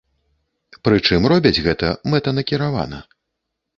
[0.87, 2.99] Прычым робяць гэта мэтанакіравана.